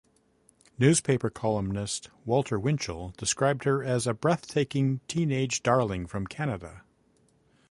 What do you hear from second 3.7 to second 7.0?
as a breathtaking teen-age darling from Canada.